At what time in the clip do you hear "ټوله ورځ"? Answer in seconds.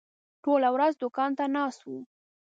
0.43-0.93